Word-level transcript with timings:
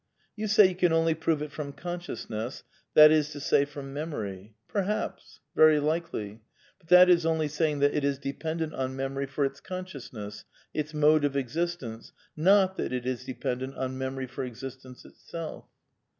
You 0.35 0.47
say 0.47 0.65
you 0.69 0.73
can 0.73 0.91
only 0.91 1.13
prove 1.13 1.43
it 1.43 1.51
from 1.51 1.73
consciousness, 1.73 2.63
that 2.95 3.11
is 3.11 3.29
to 3.33 3.39
say, 3.39 3.65
from 3.65 3.93
memory. 3.93 4.55
Perhaps, 4.67 5.41
very 5.55 5.79
likely. 5.79 6.41
But 6.79 6.87
that 6.87 7.07
is 7.07 7.23
only 7.23 7.47
saying 7.47 7.81
that 7.81 7.93
it 7.93 8.03
is 8.03 8.17
dependent 8.17 8.73
on 8.73 8.95
memory 8.95 9.27
for 9.27 9.45
its 9.45 9.59
con 9.59 9.85
| 9.85 9.85
sciousness, 9.85 10.43
it 10.73 10.87
s 10.87 10.93
mode 10.95 11.23
of 11.23 11.33
existen 11.33 12.01
ce, 12.01 12.13
not 12.35 12.77
that 12.77 12.91
it 12.91 13.05
is 13.05 13.25
dependent 13.25 13.75
\ 13.75 13.77
on 13.77 13.95
me 13.95 14.07
moyy 14.07 14.27
for 14.27 14.43
existeng 14.43 14.99
fi 14.99 15.09
itself. 15.09 15.65